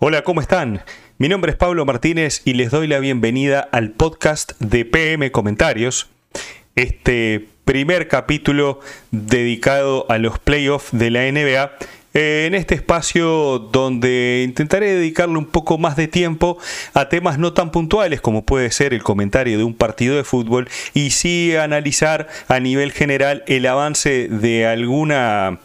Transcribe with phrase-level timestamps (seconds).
[0.00, 0.84] Hola, ¿cómo están?
[1.18, 6.08] Mi nombre es Pablo Martínez y les doy la bienvenida al podcast de PM Comentarios,
[6.76, 8.78] este primer capítulo
[9.10, 11.72] dedicado a los playoffs de la NBA
[12.14, 16.58] en este espacio donde intentaré dedicarle un poco más de tiempo
[16.94, 20.68] a temas no tan puntuales como puede ser el comentario de un partido de fútbol
[20.94, 25.58] y sí analizar a nivel general el avance de alguna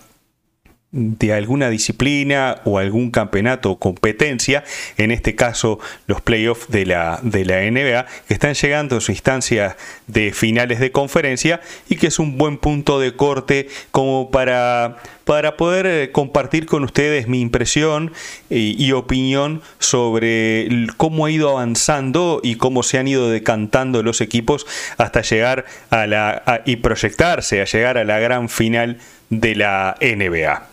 [0.93, 4.63] de alguna disciplina o algún campeonato o competencia,
[4.97, 9.11] en este caso los playoffs de la, de la NBA, que están llegando a su
[9.11, 14.97] instancia de finales de conferencia y que es un buen punto de corte como para,
[15.25, 18.13] para poder eh, compartir con ustedes mi impresión
[18.51, 24.67] y, opinión sobre cómo ha ido avanzando y cómo se han ido decantando los equipos
[24.99, 28.99] hasta llegar a la y proyectarse a llegar a la gran final
[29.31, 30.72] de la NBA.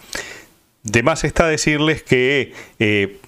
[0.82, 3.18] De más está decirles que eh,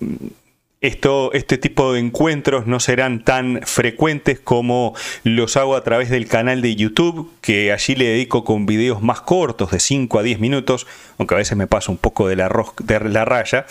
[0.82, 6.26] esto, este tipo de encuentros no serán tan frecuentes como los hago a través del
[6.26, 10.40] canal de YouTube, que allí le dedico con videos más cortos, de 5 a 10
[10.40, 10.86] minutos,
[11.18, 12.50] aunque a veces me paso un poco de la,
[12.82, 13.66] de la raya.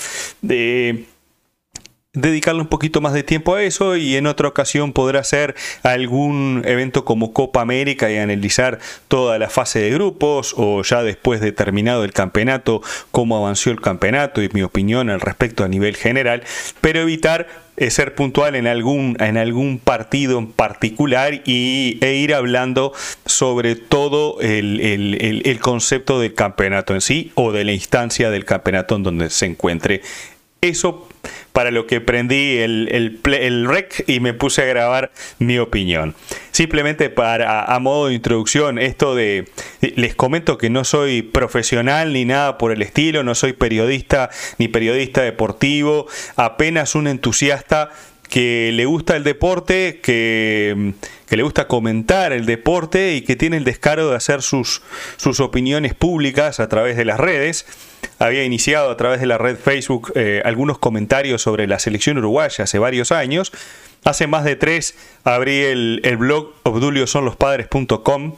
[2.13, 6.61] Dedicarle un poquito más de tiempo a eso y en otra ocasión podrá ser algún
[6.65, 11.53] evento como Copa América y analizar toda la fase de grupos o ya después de
[11.53, 16.43] terminado el campeonato cómo avanzó el campeonato y mi opinión al respecto a nivel general,
[16.81, 22.33] pero evitar eh, ser puntual en algún, en algún partido en particular y, e ir
[22.33, 22.91] hablando
[23.25, 24.81] sobre todo el,
[25.45, 29.45] el concepto del campeonato en sí o de la instancia del campeonato en donde se
[29.45, 30.01] encuentre.
[30.59, 31.07] Eso
[31.53, 36.15] para lo que prendí el, el, rec y me puse a grabar mi opinión.
[36.51, 39.49] Simplemente para a modo de introducción, esto de
[39.81, 44.67] les comento que no soy profesional ni nada por el estilo, no soy periodista ni
[44.67, 47.89] periodista deportivo, apenas un entusiasta
[48.29, 50.93] que le gusta el deporte, que,
[51.27, 54.81] que, le gusta comentar el deporte y que tiene el descaro de hacer sus,
[55.17, 57.65] sus opiniones públicas a través de las redes
[58.19, 62.63] había iniciado a través de la red Facebook eh, algunos comentarios sobre la selección uruguaya
[62.63, 63.51] hace varios años.
[64.03, 68.35] Hace más de tres abrí el, blog obduliosonlospadres.com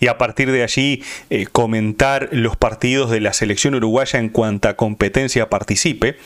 [0.00, 4.76] y a partir de allí eh, comentar los partidos de la selección uruguaya en cuanta
[4.76, 6.16] competencia participe.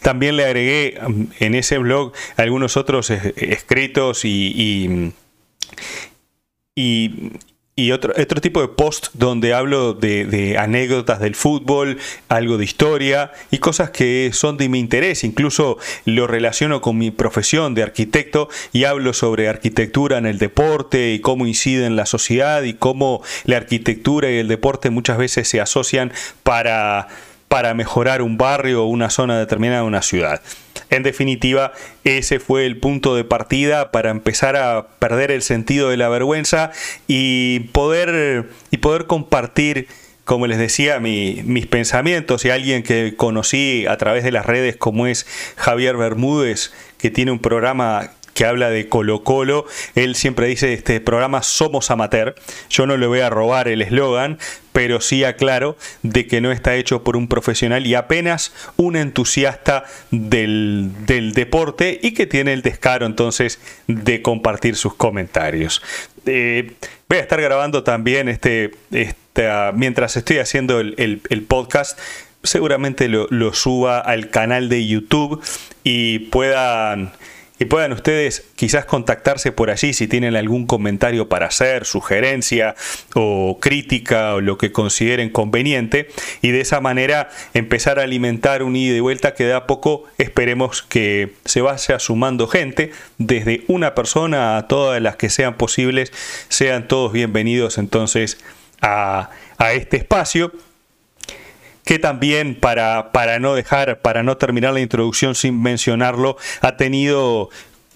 [0.00, 5.12] También le agregué mm, en ese blog algunos otros eh, escritos y,
[7.92, 11.98] otro, otro tipo de post donde hablo de, anécdotas del fútbol,
[12.28, 15.24] algo de historia y cosas que son de mi interés.
[15.24, 21.12] Incluso lo relaciono con mi profesión de arquitecto y hablo sobre arquitectura en el deporte
[21.12, 25.48] y cómo incide en la sociedad y cómo la arquitectura y el deporte muchas veces
[25.48, 26.12] se asocian
[26.42, 27.08] para,
[27.48, 30.42] para mejorar un barrio o una zona determinada de una ciudad.
[30.90, 31.72] En definitiva,
[32.04, 36.72] ese fue el punto de partida para empezar a perder el sentido de la vergüenza
[37.06, 39.88] y poder, y poder compartir
[40.30, 42.44] como les decía, mis pensamientos.
[42.44, 47.32] Y alguien que conocí a través de las redes como es Javier Bermúdez, que tiene
[47.32, 52.34] un programa que habla de Colo Colo, él siempre dice, este programa somos amateur,
[52.68, 54.38] yo no le voy a robar el eslogan,
[54.72, 59.84] pero sí aclaro de que no está hecho por un profesional y apenas un entusiasta
[60.10, 65.82] del, deporte y que tiene el descaro entonces de compartir sus comentarios.
[66.26, 66.72] Eh,
[67.08, 68.72] voy a estar grabando también este,
[69.74, 71.98] mientras estoy haciendo el, podcast
[72.42, 75.42] seguramente lo, lo, suba al canal de YouTube
[75.84, 77.12] y puedan
[77.60, 82.74] y puedan ustedes quizás contactarse por allí si tienen algún comentario para hacer, sugerencia
[83.14, 86.08] o crítica o lo que consideren conveniente.
[86.40, 90.04] Y de esa manera empezar a alimentar un ida y vuelta que de a poco
[90.16, 96.14] esperemos que se vaya sumando gente desde una persona a todas las que sean posibles.
[96.48, 98.38] Sean todos bienvenidos entonces
[98.80, 99.28] a,
[99.58, 100.50] a este espacio
[101.84, 107.50] que también para, para no dejar, para no terminar la introducción sin mencionarlo, ha tenido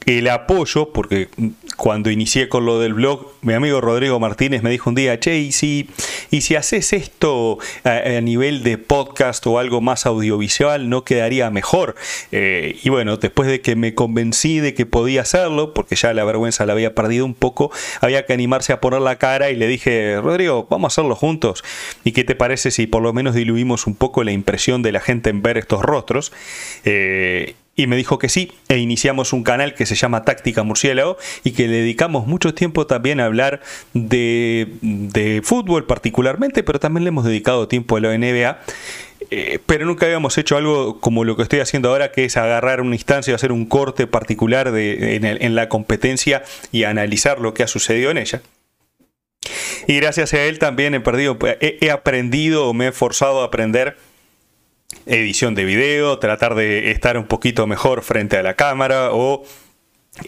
[0.07, 1.29] el apoyo, porque
[1.76, 5.38] cuando inicié con lo del blog, mi amigo Rodrigo Martínez me dijo un día, che,
[5.38, 5.88] y si,
[6.31, 11.94] y si haces esto a, nivel de podcast o algo más audiovisual, ¿no quedaría mejor?
[12.32, 16.25] Eh, y bueno, después de que me convencí de que podía hacerlo, porque ya la
[16.25, 19.67] vergüenza la había perdido un poco, había que animarse a poner la cara y le
[19.67, 21.65] dije, Rodrigo, vamos a hacerlo juntos.
[22.05, 25.00] ¿Y qué te parece si por lo menos diluimos un poco la impresión de la
[25.00, 26.32] gente en ver estos rostros?
[26.85, 31.17] Eh, y me dijo que sí, e iniciamos un canal que se llama Táctica Murciélago
[31.43, 33.61] y que dedicamos mucho tiempo también a hablar
[33.94, 38.59] de, de fútbol particularmente, pero también le hemos dedicado tiempo a la NBA.
[39.31, 42.81] Eh, pero nunca habíamos hecho algo como lo que estoy haciendo ahora, que es agarrar
[42.81, 48.11] una instancia, hacer un corte particular en, la competencia y analizar lo que ha sucedido
[48.11, 48.43] en ella.
[49.87, 53.47] Y gracias a él también he, perdido, he, he aprendido o me he forzado a
[53.47, 53.97] aprender
[55.06, 59.45] edición de video, tratar de estar un poquito mejor frente a la cámara o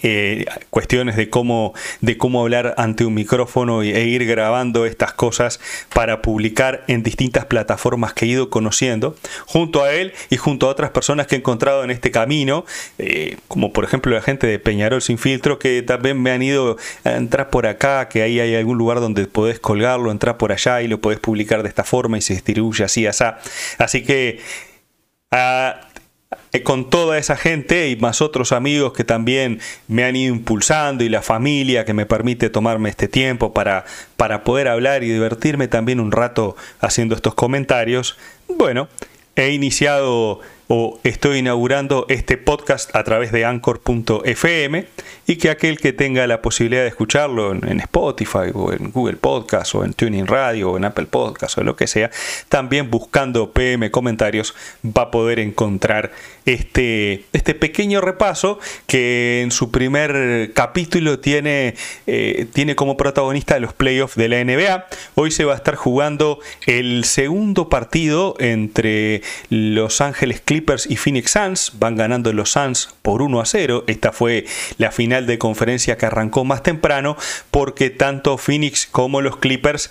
[0.03, 5.61] eh, cuestiones de cómo, de cómo hablar ante un micrófono e ir grabando estas cosas
[5.95, 9.15] para publicar en distintas plataformas que he ido conociendo,
[9.47, 12.65] junto a él y junto a otras personas que he encontrado en este camino,
[12.99, 16.77] eh, como por ejemplo la gente de Peñarol Sin Filtro, que también me han ido
[17.05, 20.83] a entrar por acá, que ahí hay algún lugar donde podés colgarlo, entrar por allá
[20.83, 23.23] y lo podés publicar de esta forma y se distribuye así, así.
[23.79, 24.41] Así que...
[26.53, 31.05] Eh, con toda esa gente y más otros amigos que también me han ido impulsando
[31.05, 33.85] y la familia que me permite tomarme este tiempo para,
[34.17, 38.17] para poder hablar y divertirme también un rato haciendo estos comentarios.
[38.49, 38.89] Bueno,
[39.37, 44.87] he iniciado o estoy inaugurando este podcast a través de anchor.fm
[45.27, 49.75] y que aquel que tenga la posibilidad de escucharlo en, Spotify o en Google Podcast
[49.75, 52.11] o en Tuning Radio o en Apple Podcast o lo que sea,
[52.49, 54.55] también buscando PM comentarios
[54.85, 56.13] va a poder encontrar
[56.47, 61.75] este, este pequeño repaso que en su primer capítulo tiene,
[62.07, 64.87] eh, tiene como protagonista los playoffs de la NBA.
[65.15, 70.56] Hoy se va a estar jugando el segundo partido entre Los Ángeles Clippers
[70.89, 71.73] y Phoenix Suns.
[71.79, 73.85] Van ganando los Suns por 1 a 0.
[73.87, 74.47] Esta fue
[74.79, 77.17] la final de conferencia que arrancó más temprano
[77.51, 79.91] porque tanto Phoenix como los Clippers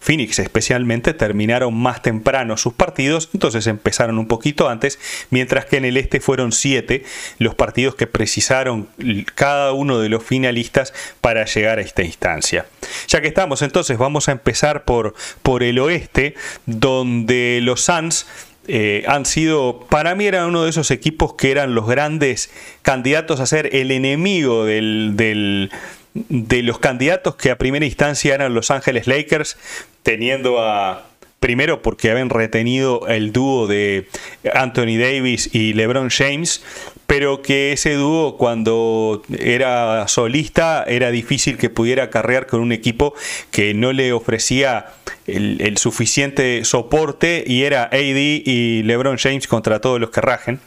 [0.00, 4.98] Phoenix especialmente terminaron más temprano sus partidos, entonces empezaron un poquito antes,
[5.28, 7.04] mientras que en el este fueron siete
[7.38, 8.88] los partidos que precisaron
[9.34, 12.66] cada uno de los finalistas para llegar a esta instancia.
[13.08, 18.26] Ya que estamos, entonces vamos a empezar por, por el oeste, donde los Suns
[18.68, 22.50] eh, han sido, para mí eran uno de esos equipos que eran los grandes
[22.82, 25.68] candidatos a ser el enemigo de
[26.14, 29.56] los candidatos que a primera instancia eran Los Ángeles Lakers,
[30.02, 31.09] teniendo a,
[31.40, 34.06] primero porque habían retenido el dúo de
[34.54, 36.62] Anthony Davis y LeBron James,
[37.06, 43.14] pero que ese dúo cuando era solista era difícil que pudiera carrear con un equipo
[43.50, 44.86] que no le ofrecía
[45.26, 50.60] el, suficiente soporte y era AD y LeBron James contra todos los que rajen.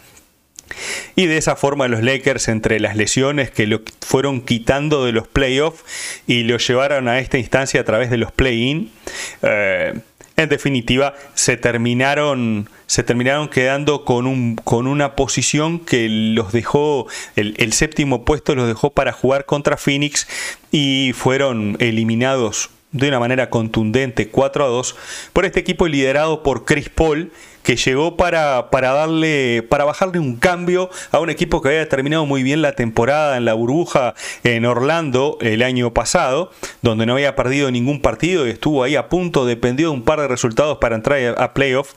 [1.16, 5.28] Y de esa forma los Lakers, entre las lesiones que lo fueron quitando de los
[5.28, 5.84] playoffs
[6.26, 8.90] y lo llevaron a esta instancia a través de los play-in,
[9.44, 9.94] eh,
[10.38, 17.08] en definitiva se terminaron, se terminaron quedando con, un, con una posición que los dejó,
[17.36, 20.28] el, el, séptimo puesto los dejó para jugar contra Phoenix
[20.72, 24.96] y fueron eliminados de una manera contundente 4 a 2
[25.34, 27.32] por este equipo liderado por Chris Paul
[27.64, 32.26] que llegó para, para darle, para bajarle un cambio a un equipo que había terminado
[32.26, 34.14] muy bien la temporada en la burbuja
[34.44, 36.52] en Orlando el año pasado,
[36.82, 40.20] donde no había perdido ningún partido y estuvo ahí a punto, dependió de un par
[40.20, 41.94] de resultados para entrar a playoff.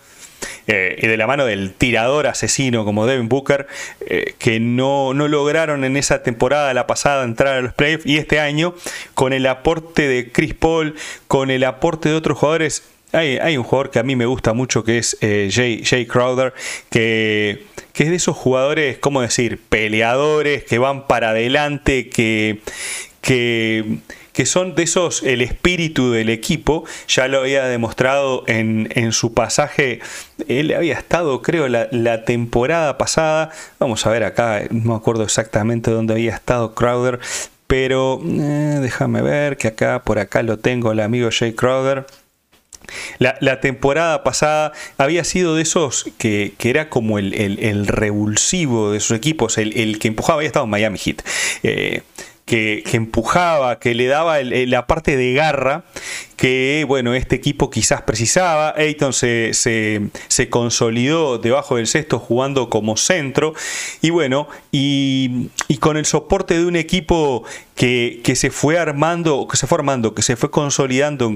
[0.68, 3.66] Eh, y de la mano del tirador asesino como Devin Booker,
[4.00, 8.06] eh, que no, no, lograron en esa temporada, la pasada, entrar a los playoffs.
[8.06, 8.74] Y este año,
[9.14, 10.96] con el aporte de Chris Paul,
[11.28, 12.82] con el aporte de otros jugadores,
[13.12, 16.52] hay, un jugador que a mí me gusta mucho que es eh, Jay, Crowder,
[16.90, 17.64] que,
[17.94, 19.58] es de esos jugadores, ¿cómo decir?
[19.68, 22.60] Peleadores, que van para adelante, que,
[23.26, 30.00] que, son de esos, el espíritu del equipo, ya lo había demostrado en, su pasaje,
[30.46, 35.90] él había estado creo la, temporada pasada, vamos a ver acá, no me acuerdo exactamente
[35.90, 37.18] dónde había estado Crowder,
[37.66, 42.06] pero eh, déjame ver que acá, por acá lo tengo, el amigo Jay Crowder.
[43.18, 49.58] La, temporada pasada había sido de esos que, era como el, revulsivo de sus equipos,
[49.58, 51.22] el, que empujaba, había estado en Miami Heat.
[51.64, 52.02] Eh,
[52.46, 55.84] que, empujaba, que le daba la parte de garra
[56.36, 58.74] que bueno, este equipo quizás precisaba.
[58.76, 63.54] Ayton se, se, consolidó debajo del cesto jugando como centro.
[64.02, 65.48] Y bueno, y,
[65.80, 70.22] con el soporte de un equipo que, se fue armando, que se fue armando, que
[70.22, 71.34] se fue consolidando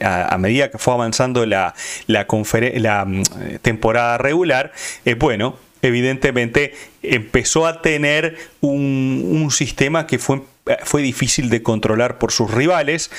[0.00, 1.74] a, medida que fue avanzando la,
[2.08, 2.26] la,
[2.74, 3.22] la mm,
[3.62, 4.72] temporada regular,
[5.04, 10.42] eh, bueno, evidentemente empezó a tener un, sistema que fue,
[10.84, 13.10] fue difícil de controlar por sus rivales.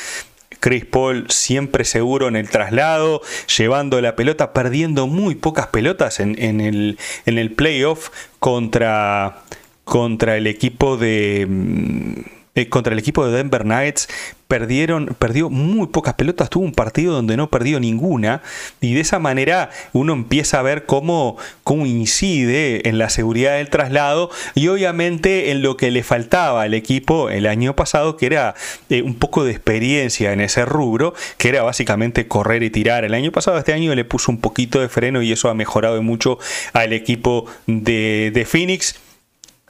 [0.60, 3.22] Chris Paul siempre seguro en el traslado,
[3.58, 9.43] llevando la pelota, perdiendo muy pocas pelotas en, el, en el playoff contra,
[9.84, 14.07] contra el equipo de mm, eh, contra el equipo de Denver Knights
[14.48, 18.43] perdieron, perdió muy pocas pelotas, tuvo un partido donde no perdió ninguna
[18.81, 23.72] y de esa manera uno empieza a ver cómo, cómo incide en la seguridad del
[23.72, 28.53] traslado y obviamente en lo que le faltaba al equipo el año pasado que era
[28.91, 33.05] eh, un poco de experiencia en ese rubro, que era básicamente correr y tirar.
[33.05, 36.00] El año pasado, este año le puso un poquito de freno y eso ha mejorado
[36.03, 36.38] mucho
[36.74, 39.00] al equipo de, de Phoenix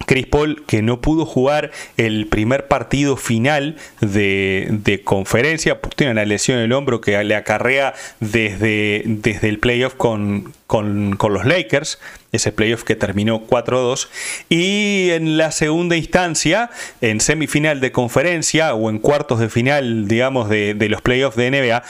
[0.06, 6.26] Chris Paul, que no pudo jugar el primer partido final de, conferencia, porque tiene una
[6.26, 12.00] lesión en el hombro que le acarrea desde, desde el playoff con, con, los Lakers,
[12.32, 14.08] ese playoff que terminó 4-2,
[14.50, 16.70] y en la segunda instancia,
[17.02, 21.84] en semifinal de conferencia o en cuartos de final, digamos, de, los playoffs de NBA,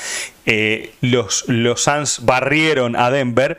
[0.46, 3.58] eh, los, los Suns barrieron a Denver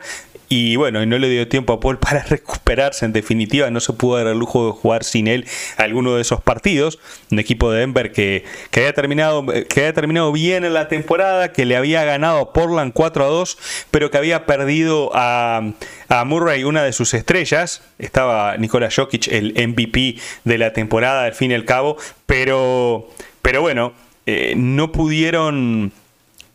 [0.49, 3.05] y bueno, no le dio tiempo a Paul para recuperarse.
[3.05, 5.45] En definitiva, no se pudo dar el lujo de jugar sin él
[5.77, 6.99] alguno de esos partidos.
[7.31, 11.51] Un equipo de Denver que, que, había, terminado, que había terminado bien en la temporada,
[11.51, 13.57] que le había ganado a Portland 4 a 2,
[13.91, 15.73] pero que había perdido a,
[16.09, 17.81] a Murray, una de sus estrellas.
[17.97, 21.97] Estaba Nikola Jokic, el MVP de la temporada, al fin y al cabo.
[22.25, 23.09] Pero,
[23.41, 23.93] pero bueno,
[24.25, 25.91] eh, no pudieron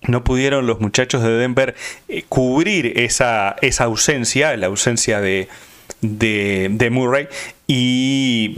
[0.02, 1.74] no pudieron los muchachos de Denver
[2.08, 5.48] eh, cubrir esa, esa, ausencia, la ausencia de,
[6.00, 7.28] de, Murray,
[7.66, 8.56] y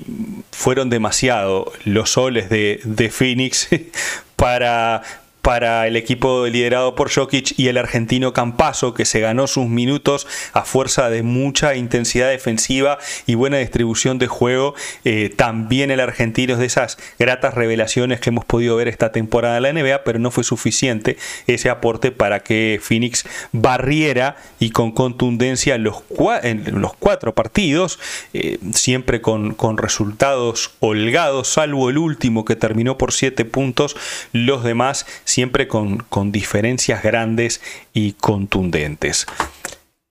[0.52, 3.68] fueron demasiado los soles de, de Phoenix
[4.36, 5.02] para
[5.42, 10.26] para el equipo liderado por Jokic y el argentino Campaso, que se ganó sus minutos
[10.52, 14.74] a fuerza de mucha intensidad defensiva y buena distribución de juego.
[15.04, 19.56] Eh, también el argentino es de esas gratas revelaciones que hemos podido ver esta temporada
[19.56, 21.16] en la NBA, pero no fue suficiente
[21.48, 27.98] ese aporte para que Phoenix barriera y con contundencia en los cuatro partidos,
[28.32, 33.96] eh, siempre con resultados holgados, salvo el último que terminó por siete puntos,
[34.32, 37.60] los demás siempre con, diferencias grandes
[37.92, 39.26] y contundentes.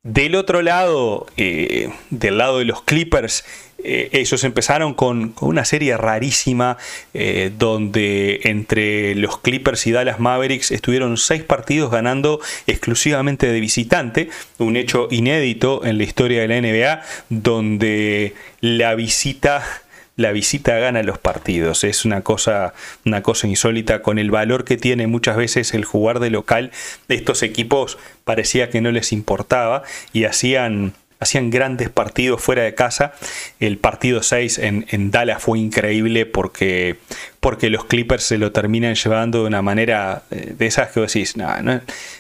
[0.03, 3.45] Del otro lado, eh, del lado de los Clippers,
[3.83, 6.77] eh, ellos empezaron con, una serie rarísima
[7.13, 14.29] eh, donde entre los Clippers y Dallas Mavericks estuvieron seis partidos ganando exclusivamente de visitante,
[14.57, 19.63] un hecho inédito en la historia de la NBA, donde la visita
[20.21, 21.83] la visita gana los partidos.
[21.83, 22.73] Es una cosa,
[23.05, 26.71] una cosa insólita con el valor que tiene muchas veces el jugar de local.
[27.09, 33.13] Estos equipos parecía que no les importaba y hacían hacían grandes partidos fuera de casa.
[33.59, 36.97] El partido 6 en, Dallas fue increíble porque,
[37.39, 41.13] porque los Clippers se lo terminan llevando de una manera eh, de esas que vos
[41.13, 41.35] decís,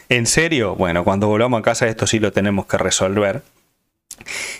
[0.07, 0.75] ¿en serio?
[0.75, 3.41] Bueno, cuando volvamos a casa esto sí lo tenemos que resolver.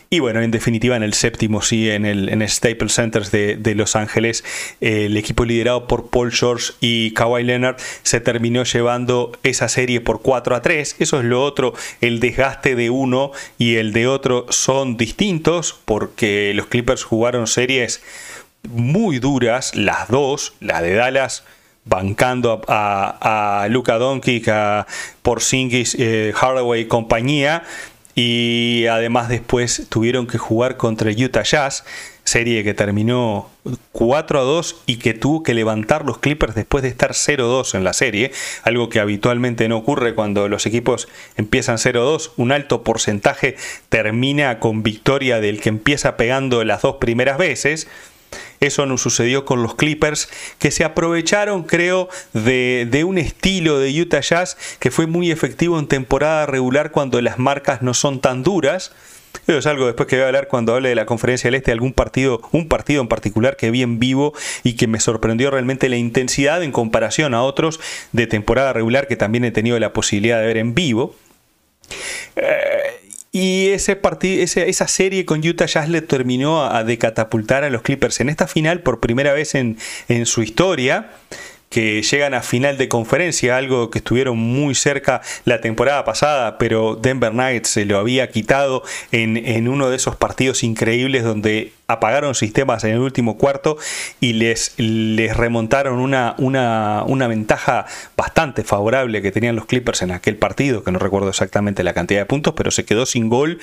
[0.10, 3.96] Y bueno, en definitiva, en el séptimo, sí, en el, en Staples Centers de, Los
[3.96, 4.44] Ángeles,
[4.82, 10.22] el equipo liderado por Paul George y Kawhi Leonard se terminó llevando esa serie por
[10.22, 10.98] 4 a 3.
[11.00, 16.51] Eso es lo otro, el desgaste de uno y el de otro son distintos porque
[16.53, 18.01] los Clippers jugaron series
[18.70, 21.44] muy duras, las dos, la de Dallas
[21.84, 24.86] bancando a, Luca Doncic, a
[25.22, 27.63] Porzingis, eh, Hardaway y compañía,
[28.15, 31.84] y además después tuvieron que jugar contra Utah Jazz,
[32.24, 33.50] serie que terminó
[33.91, 37.84] 4 a 2 y que tuvo que levantar los Clippers después de estar 0-2 en
[37.84, 38.32] la serie,
[38.63, 43.56] algo que habitualmente no ocurre cuando los equipos empiezan 0-2, un alto porcentaje
[43.89, 47.88] termina con victoria del que empieza pegando las dos primeras veces.
[48.60, 54.22] Eso no sucedió con los Clippers, que se aprovecharon, creo, de, un estilo de Utah
[54.22, 58.92] Jazz que fue muy efectivo en temporada regular cuando las marcas no son tan duras.
[59.48, 61.72] Eso es algo después que voy a hablar cuando hable de la conferencia del Este,
[61.72, 64.34] algún partido, un partido en particular que vi en vivo
[64.64, 67.80] y que me sorprendió realmente la intensidad en comparación a otros
[68.12, 71.16] de temporada regular que también he tenido la posibilidad de ver en vivo.
[72.36, 72.81] Eh,
[73.32, 77.82] y ese partido, esa serie con Utah Jazz le terminó a, de catapultar a los
[77.82, 79.78] Clippers en esta final por primera vez en,
[80.10, 81.12] en su historia
[81.72, 86.96] que llegan a final de conferencia, algo que estuvieron muy cerca la temporada pasada, pero
[87.02, 88.84] Denver Knights se lo había quitado
[89.14, 93.78] en, en uno de esos partidos increíbles donde apagaron sistemas en el último cuarto
[94.20, 97.86] y les, les remontaron una, una, una, ventaja
[98.18, 102.22] bastante favorable que tenían los Clippers en aquel partido, que no recuerdo exactamente la cantidad
[102.22, 103.60] de puntos, pero se quedó sin gol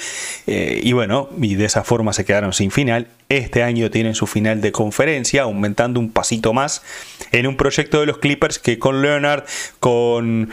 [0.47, 3.09] eh, y bueno, y de esa forma se quedaron sin final.
[3.29, 6.83] Este año tienen su final de conferencia, aumentando un pasito más
[7.31, 9.45] en un proyecto de los Clippers que con Leonard,
[9.81, 10.51] con,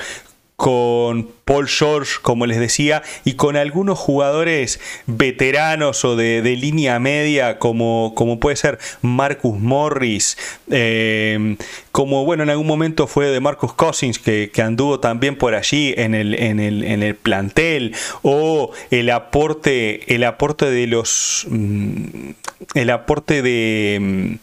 [0.56, 7.60] con Paul George, como les decía, y con algunos jugadores veteranos o de, línea media,
[7.60, 10.38] como, como, puede ser Marcus Morris,
[10.72, 11.58] eh,
[11.92, 16.16] como bueno, en algún momento fue de Marcus Cousins, que, anduvo también por allí en
[16.16, 17.94] el, en el, en el plantel,
[18.24, 21.46] o el aporte, el aporte de los.
[21.50, 22.32] Mm,
[22.74, 24.36] el aporte de mm,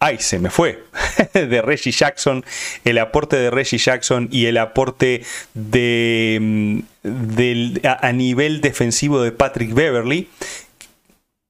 [0.00, 0.84] ay, se me fue,
[1.34, 2.44] de Reggie Jackson,
[2.84, 5.22] el aporte de Reggie Jackson y el aporte
[5.54, 10.28] de, mm, a, nivel defensivo de Patrick Beverly.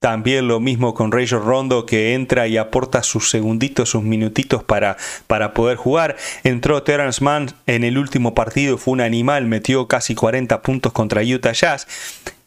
[0.01, 4.97] También lo mismo con Rayor Rondo que entra y aporta sus segunditos, sus minutitos para,
[5.27, 6.17] para poder jugar.
[6.45, 11.23] Entró Terrence Mann en el último partido, fue un animal, metió casi 40 puntos contra
[11.23, 11.89] Utah Jazz.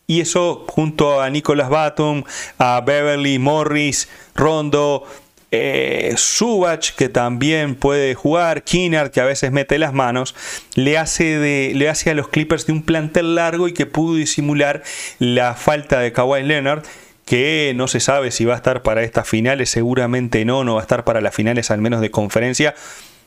[0.08, 2.24] Y eso junto a Nicholas Batum,
[2.58, 5.06] a Beverly Morris, Rondo,
[5.52, 10.34] eh, Subach, que también puede jugar, Kinnard, que a veces mete las manos,
[10.76, 14.16] le hace, de, le hace a los Clippers de un plantel largo y que pudo
[14.16, 14.82] disimular
[15.20, 16.84] la falta de Kawhi Leonard
[17.26, 20.82] que no se sabe si va a estar para estas finales, seguramente no, no va
[20.82, 22.76] a estar para las finales al menos de conferencia.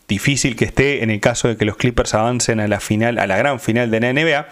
[0.09, 3.27] Difícil que esté en el caso de que los Clippers avancen a la final, a
[3.27, 4.47] la gran final de la NBA.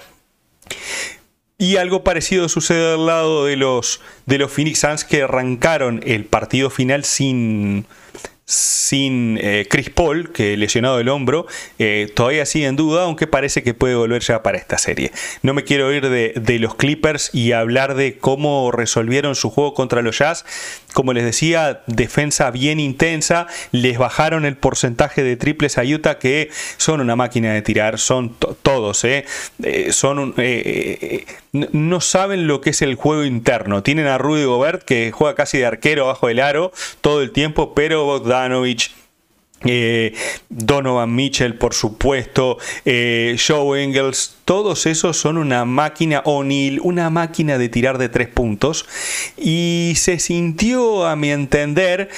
[1.58, 6.24] Y algo parecido sucede al lado de los, de los Phoenix Suns que arrancaron el
[6.24, 7.86] partido final sin,
[8.52, 11.46] sin eh, Chris Paul, que lesionado el hombro,
[11.78, 15.10] eh, todavía sigue en duda, aunque parece que puede volver ya para esta serie.
[15.42, 20.02] No me quiero ir de, los Clippers y hablar de cómo resolvieron su juego contra
[20.02, 20.44] los Jazz.
[20.92, 26.50] Como les decía, defensa bien intensa, les bajaron el porcentaje de triples a Utah, que
[26.76, 29.24] son una máquina de tirar, son todos, eh.
[29.90, 30.34] son
[31.52, 33.82] no saben lo que es el juego interno.
[33.82, 37.74] Tienen a Rudy Gobert, que juega casi de arquero bajo el aro todo el tiempo,
[37.74, 38.22] pero
[39.64, 40.14] eh,
[40.48, 47.58] Donovan Mitchell, por supuesto, eh, Joe Engels, todos esos son una máquina, O'Neill, una máquina
[47.58, 48.86] de tirar de tres puntos.
[49.36, 52.08] Y se sintió, a mi entender,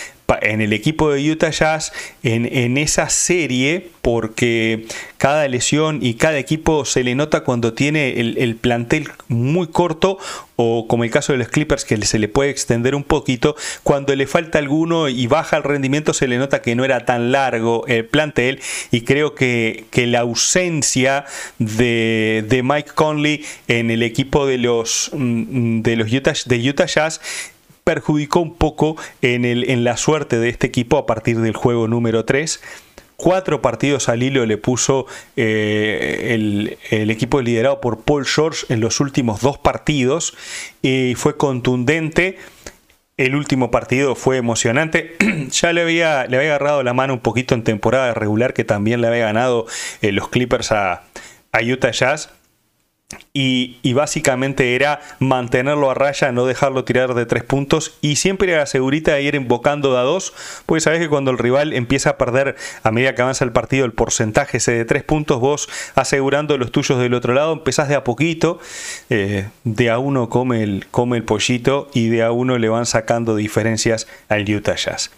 [0.40, 4.86] en el equipo de Utah Jazz en, esa serie porque
[5.18, 10.18] cada lesión y cada equipo se le nota cuando tiene el, plantel muy corto
[10.56, 14.14] o como el caso de los Clippers que se le puede extender un poquito cuando
[14.14, 17.84] le falta alguno y baja el rendimiento se le nota que no era tan largo
[17.86, 21.24] el plantel y creo que, la ausencia
[21.58, 26.86] de, de, Mike Conley en el equipo de los, mm, de los Utah, de Utah
[26.86, 27.20] Jazz
[27.84, 32.60] perjudicó un poco en, la suerte de este equipo a partir del juego número 3
[33.16, 36.34] cuatro partidos al hilo le puso eh,
[36.90, 40.34] el, equipo liderado por Paul George en los últimos dos partidos
[40.82, 42.38] y fue contundente.
[43.16, 45.16] El último partido fue emocionante.
[45.50, 49.00] ya le había, le había agarrado la mano un poquito en temporada regular que también
[49.00, 49.66] le había ganado
[50.02, 51.04] eh, los Clippers a,
[51.52, 52.30] a Utah Jazz.
[53.32, 58.66] Y, básicamente era mantenerlo a raya, no dejarlo tirar de tres puntos y siempre era
[58.66, 60.32] segurita de ir invocando de a dos,
[60.66, 63.84] porque sabes que cuando el rival empieza a perder a medida que avanza el partido
[63.84, 67.94] el porcentaje ese de tres puntos, vos asegurando los tuyos del otro lado, empezás de
[67.94, 68.58] a poquito,
[69.10, 72.86] eh, de a uno come el, come el pollito y de a uno le van
[72.86, 75.10] sacando diferencias al Utah Jazz.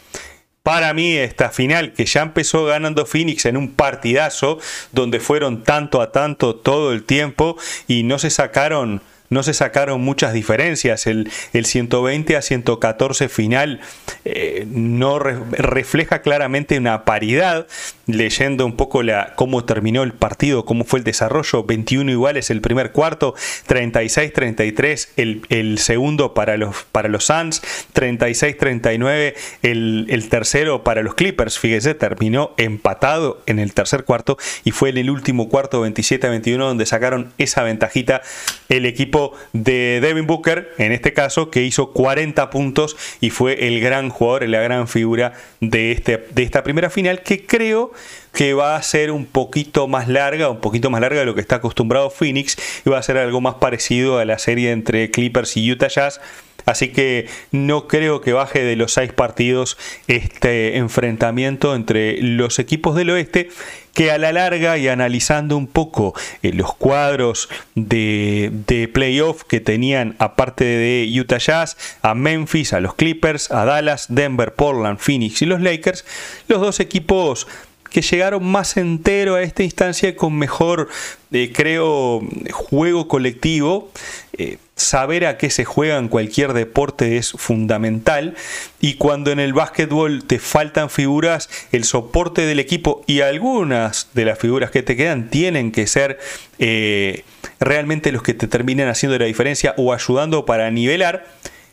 [0.66, 4.58] Para mí esta final que ya empezó ganando Phoenix en un partidazo
[4.90, 10.00] donde fueron tanto a tanto todo el tiempo y no se sacaron no se sacaron
[10.00, 11.06] muchas diferencias.
[11.06, 13.80] El, el 120 a 114 final
[14.24, 17.66] eh, no refleja claramente una paridad.
[18.06, 22.60] Leyendo un poco la, cómo terminó el partido, cómo fue el desarrollo, 21 iguales el
[22.60, 23.34] primer cuarto,
[23.68, 27.62] 36-33 el, el, segundo para los, para los Suns,
[27.94, 31.58] 36-39 el, el tercero para los Clippers.
[31.58, 36.86] Fíjese, terminó empatado en el tercer cuarto y fue en el último cuarto 27-21 donde
[36.86, 38.22] sacaron esa ventajita
[38.68, 43.80] el equipo de Devin Booker, en este caso, que hizo 40 puntos y fue el
[43.80, 47.92] gran jugador, la gran figura de, este, de esta primera final, que creo
[48.32, 51.40] que va a ser un poquito más larga, un poquito más larga de lo que
[51.40, 55.56] está acostumbrado Phoenix, y va a ser algo más parecido a la serie entre Clippers
[55.56, 56.20] y Utah Jazz.
[56.66, 62.96] Así que no creo que baje de los seis partidos este enfrentamiento entre los equipos
[62.96, 63.48] del oeste
[63.94, 70.16] que a la larga y analizando un poco eh, los cuadros de, playoff que tenían
[70.18, 75.46] aparte de Utah Jazz, a Memphis, a los Clippers, a Dallas, Denver, Portland, Phoenix y
[75.46, 76.04] los Lakers,
[76.46, 77.46] los dos equipos
[77.88, 80.88] que llegaron más entero a esta instancia con mejor,
[81.32, 82.20] eh, creo,
[82.52, 83.90] juego colectivo.
[84.36, 88.36] Eh, saber a qué se juega en cualquier deporte es fundamental
[88.78, 94.26] y cuando en el básquetbol te faltan figuras, el soporte del equipo y algunas de
[94.26, 96.18] las figuras que te quedan tienen que ser
[96.58, 97.24] eh,
[97.58, 101.26] realmente los que te terminen haciendo la diferencia o ayudando para nivelar.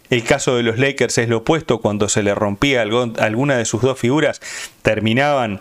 [0.09, 3.81] El caso de los Lakers es lo opuesto, cuando se le rompía alguna de sus
[3.81, 4.41] dos figuras,
[4.81, 5.59] terminaban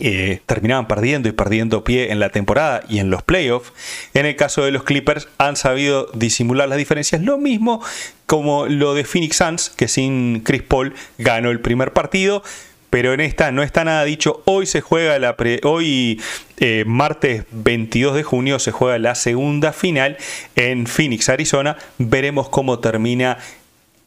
[0.00, 3.72] eh, terminaban perdiendo y perdiendo pie en la temporada y en los playoffs.
[4.14, 7.22] En el caso de los Clippers han sabido disimular las diferencias.
[7.22, 7.82] Lo mismo
[8.26, 12.42] como lo de Phoenix Suns, que sin Chris Paul ganó el primer partido.
[12.90, 14.42] Pero en esta no está nada dicho.
[14.44, 16.20] Hoy se juega la hoy
[16.58, 20.18] eh, martes 22 de junio se juega la segunda final
[20.56, 21.78] en Phoenix, Arizona.
[21.96, 23.38] Veremos cómo termina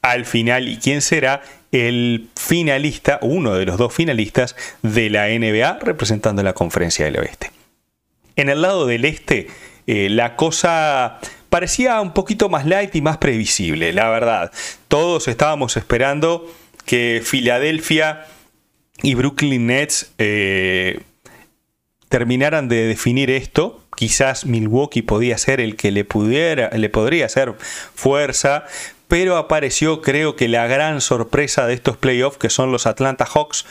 [0.04, 1.42] al final y quién será
[1.76, 7.52] el finalista, uno de los dos finalistas de la NBA representando la conferencia del oeste.
[8.38, 9.48] En el lado del este,
[9.86, 14.54] eh, la cosa parecía un poquito más light y más previsible, la verdad.
[14.88, 16.50] Todos estábamos esperando
[16.86, 18.26] que Filadelfia
[19.04, 21.02] y Brooklyn Nets eh,
[22.08, 23.82] terminaran de definir esto.
[23.98, 27.54] Quizás Milwaukee podía ser el que le pudiera, le podría hacer
[27.94, 28.66] fuerza,
[29.08, 33.66] pero apareció creo que la gran sorpresa de estos playoffs, que son los Atlanta Hawks,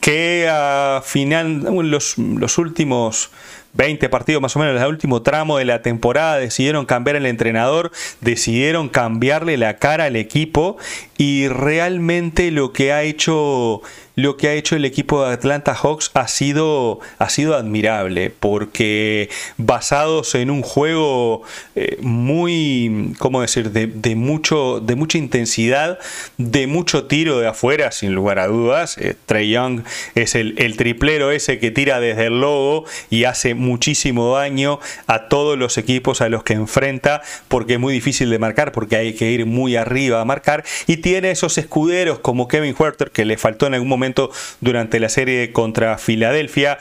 [0.00, 3.30] que a final, los, los últimos
[3.74, 7.90] 20 partidos más o menos, el último tramo de la temporada, decidieron cambiar el entrenador,
[8.20, 10.76] decidieron cambiarle la cara al equipo
[11.16, 13.82] y realmente lo que ha hecho
[14.16, 19.28] lo que ha hecho el equipo de Atlanta Hawks ha sido, ha sido admirable, porque
[19.56, 21.42] basados en un juego
[21.74, 25.98] eh, muy, ¿cómo decir?, de, mucho, de mucha intensidad,
[26.38, 28.98] de mucho tiro de afuera, sin lugar a dudas.
[28.98, 29.82] Eh, Trey Young
[30.14, 35.28] es el, el triplero ese que tira desde el logo y hace muchísimo daño a
[35.28, 39.14] todos los equipos a los que enfrenta, porque es muy difícil de marcar, porque hay
[39.14, 40.64] que ir muy arriba a marcar,
[41.04, 44.30] tiene esos escuderos como Kevin Huerter, que le faltó en algún momento
[44.62, 46.78] durante la serie contra Filadelfia,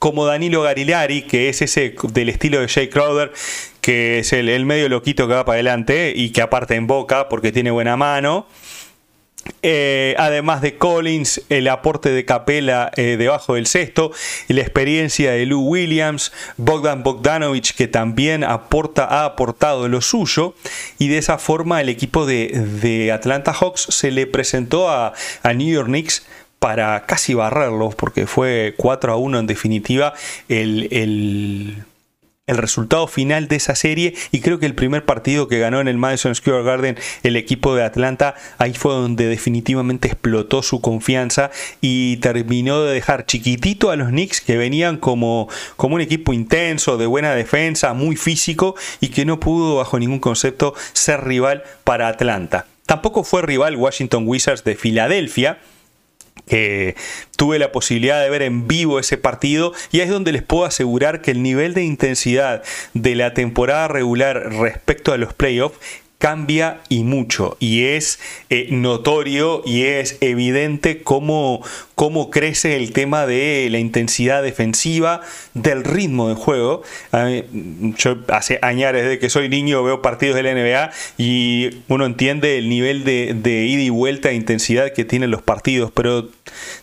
[0.00, 3.30] como Danilo Garilari, que es ese del estilo de Jay Crowder,
[3.80, 7.52] que es el, medio loquito que va para adelante y que aparte en boca porque
[7.52, 8.48] tiene buena mano.
[9.62, 14.12] Eh, además de Collins, el aporte de Capela eh, debajo del cesto,
[14.48, 20.54] la experiencia de Lou Williams, Bogdan Bogdanovich que también aporta, ha aportado lo suyo
[20.98, 25.72] y de esa forma el equipo de, Atlanta Hawks se le presentó a, a New
[25.72, 26.24] York Knicks
[26.62, 30.14] para casi barrerlos, porque fue 4 a 1 en definitiva
[30.48, 31.82] el, el,
[32.48, 35.96] resultado final de esa serie y creo que el primer partido que ganó en el
[35.96, 42.16] Madison Square Garden el equipo de Atlanta, ahí fue donde definitivamente explotó su confianza y
[42.16, 47.06] terminó de dejar chiquitito a los Knicks que venían como, como un equipo intenso, de
[47.06, 52.66] buena defensa, muy físico y que no pudo bajo ningún concepto ser rival para Atlanta.
[52.86, 55.60] Tampoco fue rival Washington Wizards de Filadelfia,
[56.46, 56.96] que
[57.36, 61.22] tuve la posibilidad de ver en vivo ese partido y es donde les puedo asegurar
[61.22, 62.62] que el nivel de intensidad
[62.94, 65.78] de la temporada regular respecto a los playoffs
[66.22, 71.64] cambia y mucho y es eh, notorio y es evidente cómo,
[71.96, 75.22] cómo, crece el tema de la intensidad defensiva,
[75.54, 76.84] del ritmo de juego.
[77.96, 82.56] yo hace años desde que soy niño veo partidos de la NBA y uno entiende
[82.56, 86.28] el nivel de, de ida y vuelta e intensidad que tienen los partidos, pero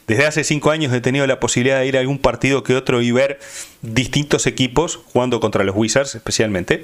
[0.06, 3.02] desde hace cinco años he tenido la posibilidad de ir a algún partido que otro
[3.02, 3.39] y ver
[3.82, 6.84] distintos equipos jugando contra los Wizards especialmente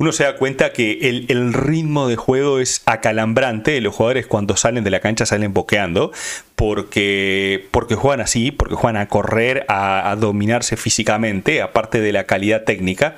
[0.00, 3.80] uno se da cuenta que el, ritmo de juego es acalambrante.
[3.80, 6.12] Los jugadores cuando salen de la cancha salen boqueando
[6.54, 12.62] porque, porque juegan así, porque juegan a correr, a, dominarse físicamente, aparte de la calidad
[12.62, 13.16] técnica.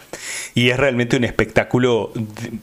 [0.54, 2.14] Y es realmente un espectáculo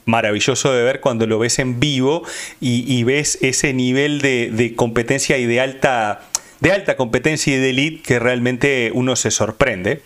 [0.06, 2.24] maravilloso de ver cuando lo ves en vivo
[2.60, 6.22] y, ves ese nivel de, de competencia y de alta
[6.60, 10.02] de alta competencia y de elite que realmente uno se sorprende.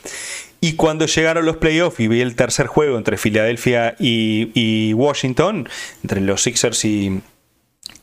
[0.63, 5.67] Y cuando llegaron los playoffs y vi el tercer juego entre Filadelfia y, Washington,
[6.03, 7.21] entre los Sixers y,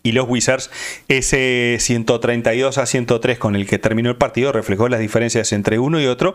[0.03, 0.71] los Wizards,
[1.07, 6.01] ese 132 a 103 con el que terminó el partido reflejó las diferencias entre uno
[6.01, 6.35] y otro.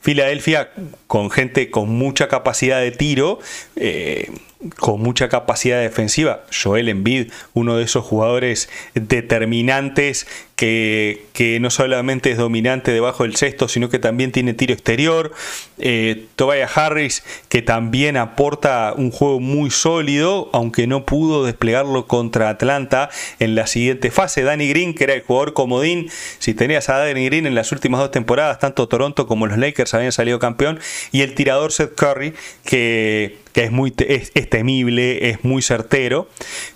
[0.00, 0.70] Filadelfia,
[1.06, 3.38] con gente con mucha capacidad de tiro,
[3.76, 4.30] eh,
[4.78, 6.44] con mucha capacidad defensiva.
[6.50, 10.26] Joel Embiid, uno de esos jugadores determinantes
[10.60, 15.32] que, no solamente es dominante debajo del cesto, sino que también tiene tiro exterior.
[15.78, 22.50] Eh, Tobias Harris, que también aporta un juego muy sólido, aunque no pudo desplegarlo contra
[22.50, 24.42] Atlanta en la siguiente fase.
[24.42, 26.10] Danny Green, que era el jugador comodín.
[26.38, 29.94] Si tenías a Danny Green en las últimas dos temporadas, tanto Toronto como los Lakers
[29.94, 30.78] habían salido campeón.
[31.10, 36.28] Y el tirador Seth Curry, que, es, muy, es temible, es muy certero.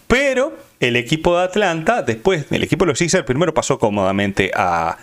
[0.07, 0.57] Pero
[0.89, 4.99] el equipo de Atlanta, después el equipo de los Sixers primero pasó cómodamente a,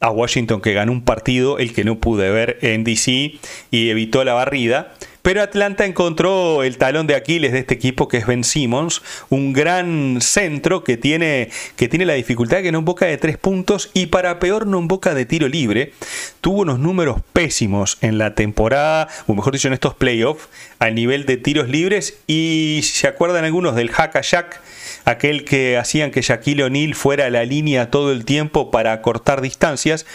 [0.00, 3.38] Washington que ganó un partido, el que no pude ver en DC
[3.70, 4.92] y evitó la barrida.
[5.22, 9.54] Pero Atlanta encontró el talón de Aquiles de este equipo que es Ben Simmons, un
[9.54, 14.06] gran centro que tiene, que tiene la dificultad que no boca de tres puntos y
[14.06, 15.94] para peor no boca de tiro libre.
[16.42, 21.24] Tuvo unos números pésimos en la temporada, o mejor dicho en estos playoffs, al nivel
[21.24, 24.60] de tiros libres y si se acuerdan algunos del hack a Jack
[25.04, 29.40] aquel que hacían que Shaquille O'Neal fuera a la línea todo el tiempo para cortar
[29.40, 30.06] distancias.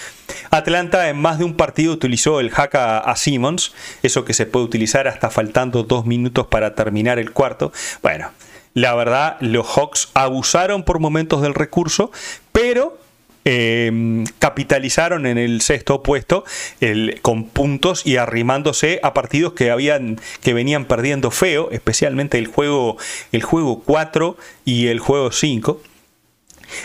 [0.50, 3.74] Atlanta en más de un partido utilizó el hack a, Simmons,
[4.04, 7.72] eso que se puede utilizar hasta faltando dos minutos para terminar el cuarto.
[8.02, 8.32] Bueno,
[8.74, 12.12] la verdad, los Hawks abusaron por momentos del recurso,
[12.52, 12.98] pero
[13.46, 16.44] Em, capitalizaron en el sexto puesto
[17.22, 22.98] con puntos y arrimándose a partidos que habían que venían perdiendo feo, especialmente el juego
[23.32, 25.82] el juego 4 y el juego 5.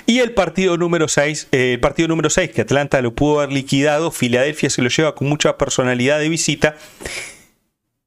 [0.07, 3.53] Y el partido número 6, eh, el partido número 6 que Atlanta lo pudo haber
[3.53, 6.77] liquidado, Filadelfia se lo lleva con mucha personalidad de visita.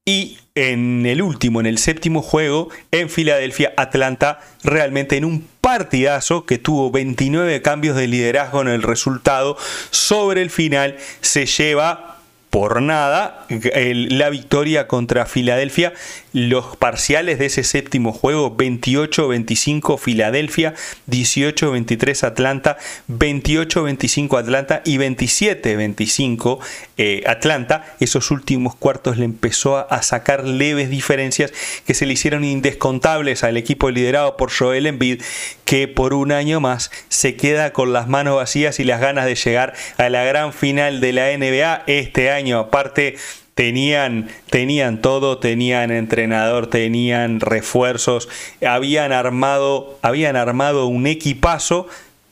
[0.04, 6.46] Y en el último, en el séptimo juego, en Filadelfia, Atlanta realmente en un partidazo
[6.46, 9.58] que tuvo 29 cambios de liderazgo en el resultado,
[9.90, 12.07] sobre el final se lleva
[12.50, 15.92] por nada la victoria contra Filadelfia.
[16.32, 20.74] Los parciales de ese séptimo juego, 28-25 Filadelfia,
[21.10, 26.58] 18-23 Atlanta, 28-25 Atlanta y 27-25
[26.96, 27.96] eh, Atlanta.
[28.00, 31.52] Esos últimos cuartos le empezó a, sacar leves diferencias
[31.86, 35.22] que se le hicieron indescontables al equipo liderado por Joel Embiid,
[35.64, 39.34] que por un año más se queda con las manos vacías y las ganas de
[39.34, 42.58] llegar a la gran final de la NBA este año año.
[42.58, 43.16] Aparte,
[43.58, 48.28] tenían, tenían todo, tenían entrenador, tenían refuerzos,
[48.64, 51.88] habían armado, habían armado un equipazo,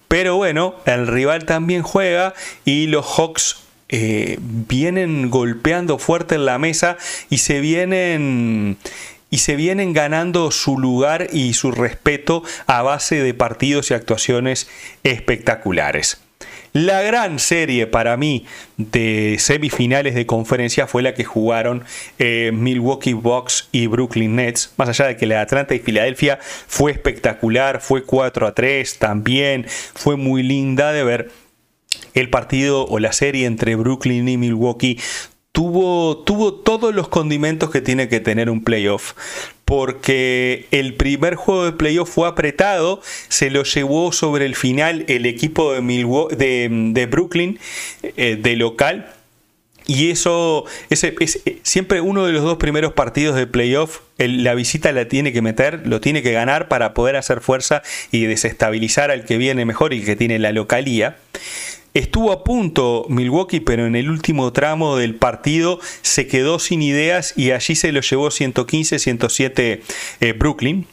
[0.06, 2.32] pero bueno, el rival también juega
[2.64, 3.56] y los Hawks
[3.88, 6.96] eh, vienen golpeando fuerte en la mesa
[7.28, 8.78] y se vienen
[9.28, 14.68] y se vienen ganando su lugar y su respeto a base de partidos y actuaciones
[15.02, 16.20] espectaculares.
[16.76, 18.44] La gran serie para mí
[18.76, 21.84] de semifinales de conferencia fue la que jugaron
[22.18, 24.74] eh, Milwaukee Bucks y Brooklyn Nets.
[24.76, 28.98] Más allá de que la de Atlanta y Filadelfia fue espectacular, fue 4 a 3
[28.98, 31.30] también, fue muy linda de ver.
[32.12, 35.00] El partido o la serie entre Brooklyn y Milwaukee
[35.56, 39.14] tuvo, tuvo todos los condimentos que tiene que tener un playoff
[39.64, 45.24] porque el primer juego de playoff fue apretado, se lo llevó sobre el final el
[45.24, 47.58] equipo de, de, Brooklyn,
[48.02, 49.10] eh, de local,
[49.86, 51.06] y eso es
[51.62, 55.86] siempre uno de los dos primeros partidos de playoff, la visita la tiene que meter,
[55.86, 60.04] lo tiene que ganar para poder hacer fuerza y desestabilizar al que viene mejor y
[60.04, 61.16] que tiene la localía.
[61.96, 67.32] Estuvo a punto Milwaukee, pero en el último tramo del partido se quedó sin ideas
[67.36, 69.80] y allí se lo llevó 115-107
[70.20, 70.86] eh, Brooklyn.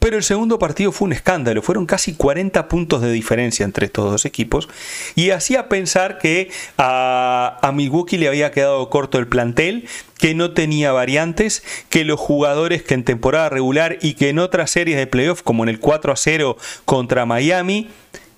[0.00, 4.10] Pero el segundo partido fue un escándalo, fueron casi 40 puntos de diferencia entre estos
[4.10, 4.68] dos equipos
[5.14, 10.92] y hacía pensar que a, Milwaukee le había quedado corto el plantel, que no tenía
[10.92, 15.40] variantes, que los jugadores que en temporada regular y que en otras series de playoff
[15.40, 17.88] como en el 4 a 0 contra Miami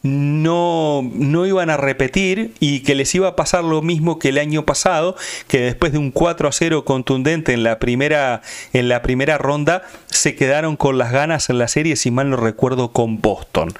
[0.02, 4.38] no, no iban a repetir y que les iba a pasar lo mismo que el
[4.38, 5.16] año pasado,
[5.48, 9.82] que después de un 4 a 0 contundente en la primera, en la primera ronda,
[10.06, 13.72] se quedaron con las ganas en la serie, si mal no recuerdo, con Boston.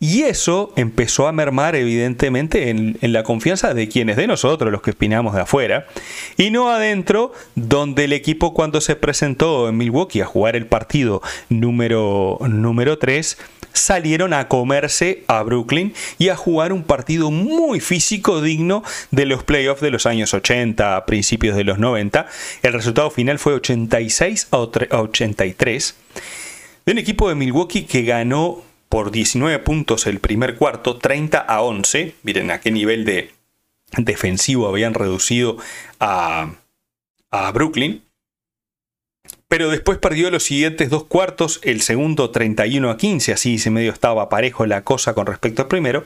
[0.00, 4.92] Y eso empezó a mermar evidentemente en, la confianza de quienes de nosotros, los que
[4.92, 5.86] opinamos de afuera,
[6.36, 11.20] y no adentro, donde el equipo cuando se presentó en Milwaukee a jugar el partido
[11.48, 13.38] número, número 3,
[13.72, 19.42] salieron a comerse a Brooklyn y a jugar un partido muy físico digno de los
[19.42, 22.26] playoffs de los años 80, a principios de los 90.
[22.62, 25.94] El resultado final fue 86 a 83
[26.86, 31.62] de un equipo de Milwaukee que ganó por 19 puntos el primer cuarto, 30 a
[31.62, 32.14] 11.
[32.22, 33.32] Miren a qué nivel de
[33.96, 35.56] defensivo habían reducido
[36.00, 36.54] a,
[37.30, 38.02] a Brooklyn.
[39.48, 43.92] Pero después perdió los siguientes dos cuartos, el segundo 31 a 15, así se medio
[43.92, 46.04] estaba parejo la cosa con respecto al primero,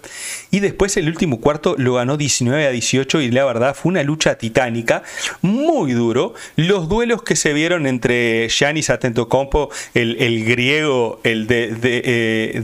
[0.53, 4.05] y después el último cuarto lo ganó 19 a 18 y la verdad fue una
[4.05, 5.03] lucha titánica,
[5.41, 11.75] muy duro, los duelos que se vieron entre Giannis Atentocompo, el, el griego, el de,
[11.75, 12.63] de,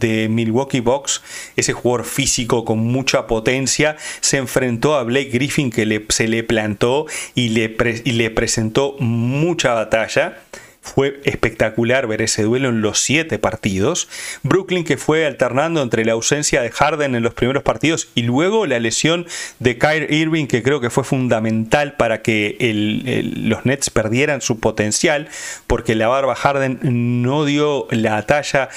[0.00, 1.22] eh, Milwaukee Bucks,
[1.56, 6.44] ese jugador físico con mucha potencia, se enfrentó a Blake Griffin que le, se le
[6.44, 10.03] plantó y le, y le presentó mucha batalla
[10.84, 14.06] fue espectacular ver ese duelo en los siete partidos.
[14.42, 18.66] Brooklyn que fue alternando entre la ausencia de Harden en los primeros partidos y luego
[18.66, 19.26] la lesión
[19.60, 22.56] de Kyrie Irving que creo que fue fundamental para que
[23.36, 25.28] los Nets perdieran su potencial
[25.66, 28.68] porque la barba Harden no dio la talla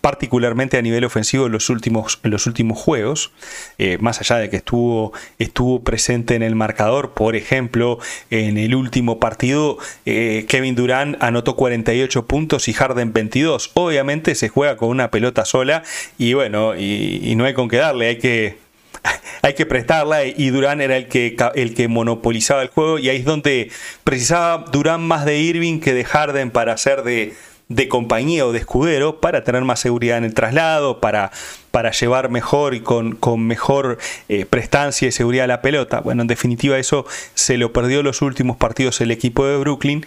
[0.00, 3.32] particularmente a nivel ofensivo en los últimos, los últimos juegos,
[3.78, 7.98] eh, más allá de que estuvo, estuvo presente en el marcador, por ejemplo,
[8.30, 13.70] en el último partido, eh, Kevin Durant anotó 48 puntos y Harden 22.
[13.74, 15.82] Obviamente se juega con una pelota sola
[16.18, 18.58] y bueno, y, no hay con qué darle, hay que,
[19.42, 23.18] hay que prestarla y Durán era el que, el que monopolizaba el juego y ahí
[23.18, 23.70] es donde
[24.04, 27.34] precisaba Durán más de Irving que de Harden para hacer de,
[27.74, 31.30] de compañía o de escudero para tener más seguridad en el traslado, para,
[31.70, 36.00] para llevar mejor y con, con mejor eh, prestancia y seguridad la pelota.
[36.00, 40.06] Bueno, en definitiva eso se lo perdió los últimos partidos el equipo de Brooklyn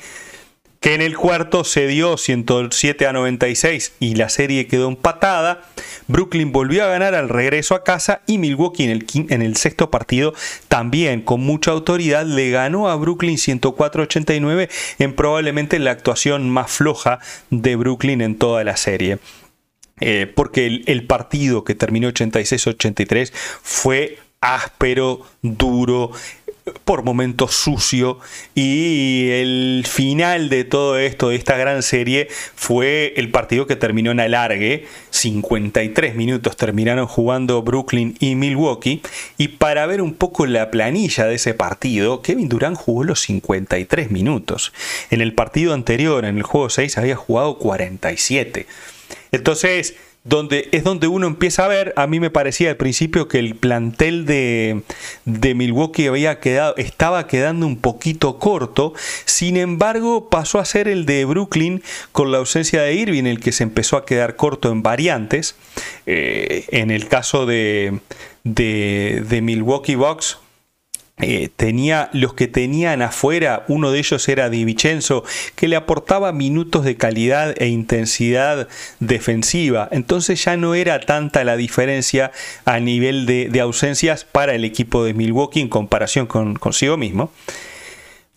[0.85, 5.63] que en el cuarto se dio 107 a 96 y la serie quedó empatada.
[6.07, 10.35] Brooklyn volvió a ganar al regreso a casa y Milwaukee en el, sexto partido
[10.67, 14.69] también con mucha autoridad le ganó a Brooklyn 104-89
[14.99, 17.17] en probablemente la actuación más floja
[17.49, 19.17] de Brooklyn en toda la serie.
[20.01, 26.11] Eh, porque el, el partido que terminó 86-83 fue áspero, duro,
[26.84, 28.19] por momentos sucio
[28.56, 34.12] y el final de todo esto, de esta gran serie, fue el partido que terminó
[34.12, 39.01] en alargue, 53 minutos terminaron jugando Brooklyn y Milwaukee
[39.38, 44.10] y para ver un poco la planilla de ese partido, Kevin Durant jugó los 53
[44.10, 44.73] minutos.
[45.12, 48.65] En el partido anterior, en el juego 6, había jugado 47.
[49.32, 53.38] Entonces, donde es donde uno empieza a ver, a mí me parecía al principio que
[53.38, 54.83] el plantel de,
[55.25, 58.93] Milwaukee había quedado, estaba quedando un poquito corto,
[59.25, 63.51] sin embargo pasó a ser el de Brooklyn con la ausencia de Irving, el que
[63.51, 65.55] se empezó a quedar corto en variantes,
[66.07, 67.99] eh, en el caso de,
[68.43, 70.39] de, de Milwaukee Bucks,
[71.17, 75.23] eh, tenía los que tenían afuera, uno de ellos era Di Vincenzo,
[75.56, 78.67] que le aportaba minutos de calidad e intensidad
[78.99, 79.88] defensiva.
[79.91, 82.34] Entonces ya no era tanta la diferencia
[82.65, 87.32] a nivel de, ausencias para el equipo de Milwaukee en comparación con consigo mismo.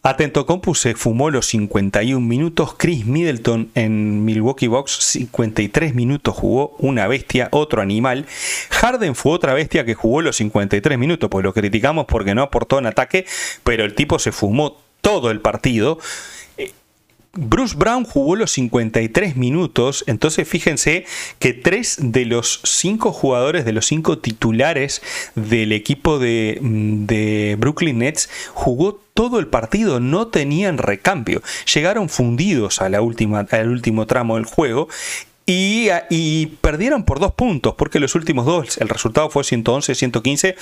[0.08, 2.74] Atento Compu se fumó los 51 minutos.
[2.78, 8.24] Chris Middleton en Milwaukee Box 53 minutos jugó una bestia, otro animal.
[8.70, 12.78] Harden fue otra bestia que jugó los 53 minutos, pues lo criticamos porque no aportó
[12.78, 13.26] en ataque,
[13.64, 15.98] pero el tipo se fumó todo el partido.
[17.40, 21.04] Bruce Brown jugó los 53 minutos, entonces fíjense
[21.38, 25.02] que tres de los cinco jugadores, de los cinco titulares
[25.36, 31.42] del equipo de, de Brooklyn Nets, jugó todo el partido, no tenían recambio.
[31.72, 34.88] Llegaron fundidos a la última, al último tramo del juego
[35.46, 40.56] y, y, perdieron por dos puntos, porque los últimos dos, el resultado fue 111-115.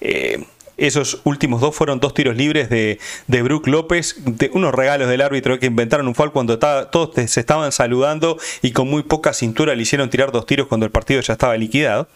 [0.00, 0.44] Eh,
[0.80, 5.20] esos últimos dos fueron dos tiros libres de, de Brook López, de unos regalos del
[5.20, 9.74] árbitro que inventaron un foul cuando todos se estaban saludando y con muy poca cintura
[9.74, 12.08] le hicieron tirar dos tiros cuando el partido ya estaba liquidado.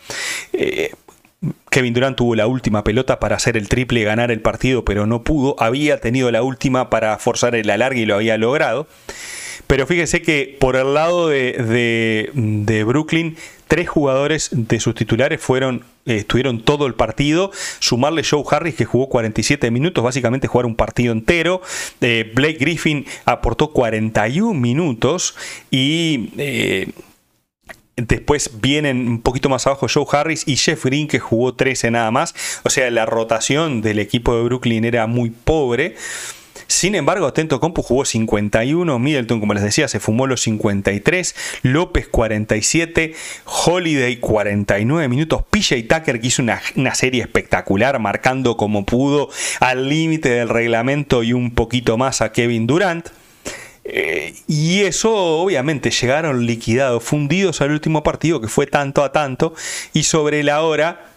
[0.52, 0.92] Eh,
[1.70, 5.06] Kevin Durant tuvo la última pelota para hacer el triple y ganar el partido, pero
[5.06, 5.56] no pudo.
[5.58, 8.86] Había tenido la última para forzar el alargue y lo había logrado.
[9.66, 13.36] Pero fíjese que por el lado de, de Brooklyn
[13.68, 17.50] tres jugadores de sus titulares fueron estuvieron todo el partido.
[17.78, 21.62] Sumarle Joe Harris que jugó 47 minutos, básicamente jugar un partido entero.
[22.00, 25.34] Eh, Blake Griffin aportó 41 minutos
[25.70, 26.88] y eh,
[27.96, 32.10] Después vienen un poquito más abajo Joe Harris y Jeff Green que jugó 13 nada
[32.10, 32.34] más.
[32.64, 35.94] O sea, la rotación del equipo de Brooklyn era muy pobre.
[36.66, 42.08] Sin embargo, Atento Compu jugó 51, Middleton, como les decía, se fumó los 53, López
[42.08, 46.60] 47, Holiday 49 minutos, PJ Tucker que hizo una,
[46.94, 49.28] serie espectacular, marcando como pudo
[49.60, 53.08] al límite del reglamento y un poquito más a Kevin Durant.
[53.86, 59.54] Eh, y eso obviamente llegaron liquidados, fundidos al último partido que fue tanto a tanto
[59.92, 61.13] y sobre la hora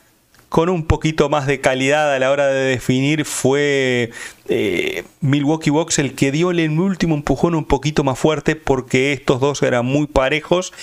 [0.50, 4.12] con un poquito más de calidad a la hora de definir fue
[4.48, 9.42] eh, Milwaukee Bucks el que dio el último empujón un poquito más fuerte porque estos
[9.42, 10.74] dos eran muy parejos.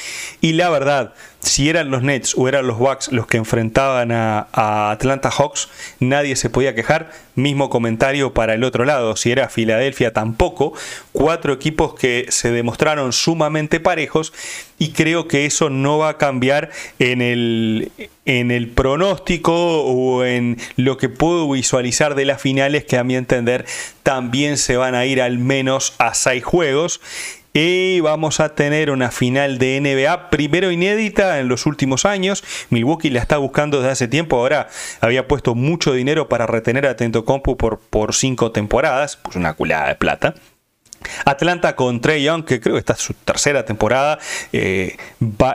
[0.40, 4.48] Y la verdad si eran los Nets o eran los Bucks los que enfrentaban a,
[4.90, 5.68] Atlanta Hawks,
[6.00, 7.10] nadie se podía quejar.
[7.36, 10.72] Mismo comentario para el otro lado, si era Filadelfia tampoco.
[11.12, 14.32] Cuatro equipos que se demostraron sumamente parejos
[14.78, 17.90] y creo que eso no va a cambiar en el,
[18.24, 23.16] en el pronóstico o en lo que puedo visualizar de las finales que a mi
[23.16, 23.66] entender
[24.02, 27.00] también se van a ir al menos a seis juegos
[27.56, 32.42] y vamos a tener una final de NBA, primero inédita en los últimos años.
[32.70, 34.36] Milwaukee la está buscando desde hace tiempo.
[34.36, 34.66] Ahora
[35.00, 39.54] había puesto mucho dinero para retener a Tento Compu por, por cinco temporadas, pues una
[39.54, 40.34] culada de plata.
[41.24, 44.18] Atlanta con Trey Young, que creo que esta es su tercera temporada,
[44.52, 44.96] eh,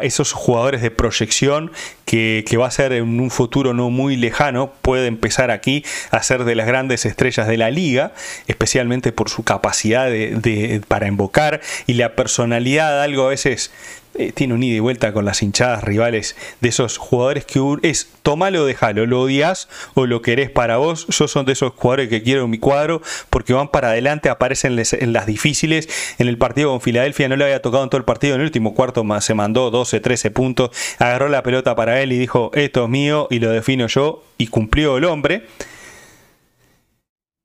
[0.01, 1.71] esos jugadores de proyección
[2.05, 6.43] que, va a ser en un futuro no muy lejano, puede empezar aquí a ser
[6.43, 8.13] de las grandes estrellas de la liga,
[8.47, 13.71] especialmente por su capacidad de, para invocar y la personalidad, algo a veces
[14.19, 18.11] eh, tiene un ida y vuelta con las hinchadas rivales de esos jugadores que es
[18.21, 21.07] tomalo o dejalo, lo odias o lo querés para vos.
[21.07, 24.77] Yo son de esos jugadores que quiero en mi cuadro porque van para adelante, aparecen
[24.77, 25.87] en las difíciles.
[26.17, 28.47] En el partido con Filadelfia no le había tocado en todo el partido, en el
[28.47, 32.51] último cuarto más se mandó 12, 13 puntos, agarró la pelota para él y dijo
[32.55, 35.45] esto es mío y lo defino yo y cumplió el hombre.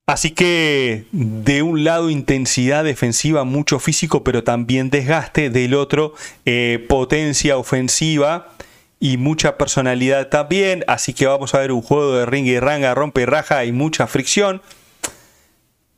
[0.07, 6.13] Así que de un lado intensidad defensiva, mucho físico, pero también desgaste, del otro
[6.45, 8.51] eh, potencia ofensiva
[9.01, 10.85] y mucha personalidad también.
[10.89, 13.73] Así que vamos a ver un juego de ring y ranga, rompe y raja y
[13.73, 14.61] mucha fricción.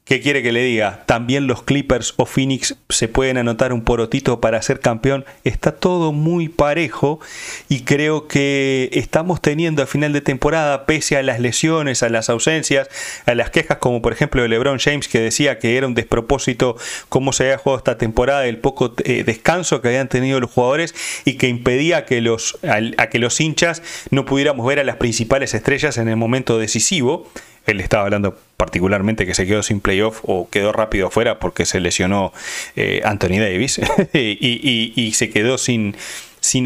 [0.07, 1.03] ¿Qué quiere que le diga?
[1.07, 5.25] También los Clippers o Phoenix se pueden anotar un porotito para ser campeón.
[5.43, 7.19] Está todo muy parejo
[7.69, 12.31] y creo que estamos teniendo a final de temporada, pese a las lesiones, a las
[12.31, 12.89] ausencias,
[13.27, 16.77] a las quejas como por ejemplo de LeBron James que decía que era un despropósito
[17.09, 20.95] cómo se había jugado esta temporada, el poco eh, descanso que habían tenido los jugadores
[21.25, 23.83] y que impedía que los, a que los hinchas
[24.13, 27.27] no pudiéramos ver a las principales estrellas en el momento decisivo
[27.67, 31.81] él estaba hablando particularmente que se quedó sin playoff o quedó rápido afuera porque se
[31.81, 32.33] lesionó
[32.77, 33.81] eh, Anthony Davis
[34.13, 35.97] y, se quedó sin,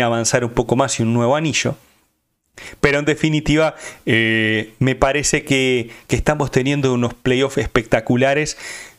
[0.02, 1.76] avanzar un poco más y un nuevo anillo.
[2.80, 3.74] Pero en definitiva,
[4.04, 8.58] eh, me parece que, estamos teniendo unos playoffs espectaculares,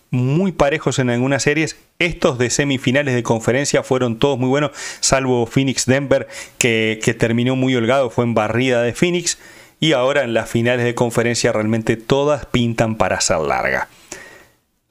[0.10, 1.78] muy parejos en algunas series.
[2.00, 6.28] Estos de semifinales de conferencia fueron todos muy buenos, salvo Phoenix Denver,
[6.58, 9.38] que, que terminó muy holgado, fue en barrida de Phoenix
[9.82, 13.90] y ahora en las finales de conferencia realmente todas pintan para ser larga.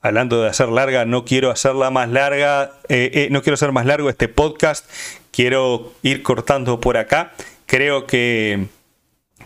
[0.03, 3.87] Hablando de hacer larga, no quiero hacerla más larga, eh, eh, no quiero hacer más
[3.87, 4.91] largo este podcast,
[5.31, 7.33] quiero ir cortando por acá.
[7.67, 8.67] Creo que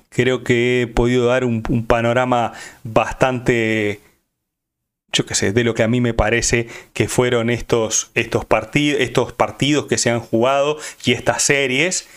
[0.09, 4.01] creo que he podido dar un, panorama bastante
[5.13, 9.33] yo qué sé, de lo que a mí me parece que fueron estos, estos, estos
[9.33, 12.09] partidos que se han jugado y estas series.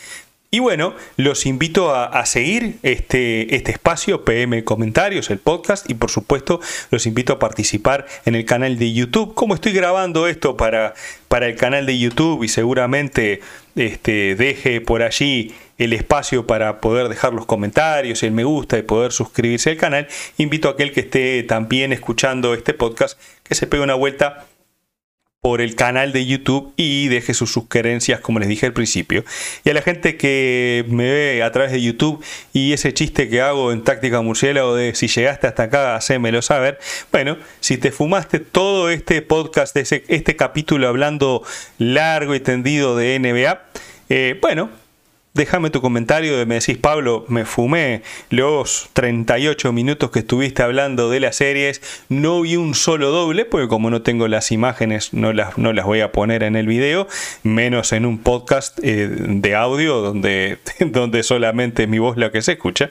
[0.49, 6.09] Y bueno, los invito a, seguir este, este, espacio PM Comentarios, el podcast, y por
[6.09, 9.33] supuesto los invito a participar en el canal de YouTube.
[9.33, 10.93] Como estoy grabando esto para,
[11.27, 13.41] para el canal de YouTube y seguramente
[13.75, 18.83] este, deje por allí el espacio para poder dejar los comentarios, el me gusta y
[18.83, 23.67] poder suscribirse al canal, invito a aquel que esté también escuchando este podcast que se
[23.67, 24.47] pegue una vuelta
[25.47, 29.23] por el canal de YouTube y deje sus sugerencias, como les dije al principio.
[29.63, 32.21] Y a la gente que me ve a través de YouTube
[32.51, 36.79] y ese chiste que hago en Táctica Murciélago de si llegaste hasta acá, hacémelo saber.
[37.13, 41.43] Bueno, si te fumaste todo este podcast, este capítulo hablando
[41.77, 43.61] largo y tendido de NBA,
[44.09, 44.69] eh, bueno,
[45.37, 51.19] déjame tu comentario, me decís, Pablo, me fumé los 38 minutos que estuviste hablando de
[51.19, 55.57] las series, no vi un solo doble, porque como no tengo las imágenes, no las,
[55.57, 57.07] no las voy a poner en el video,
[57.43, 62.53] menos en un podcast eh, de audio donde, donde solamente mi voz la que se
[62.53, 62.89] escucha.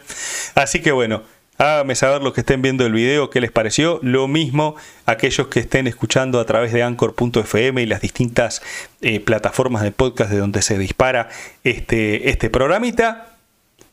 [0.54, 1.22] Así que bueno,
[1.58, 3.98] Hágame saber los que estén viendo el video qué les pareció.
[4.02, 4.76] Lo mismo
[5.06, 8.62] aquellos que estén escuchando a través de anchor.fm y las distintas
[9.00, 11.28] eh, plataformas de podcast de donde se dispara
[11.64, 13.36] este, este programita.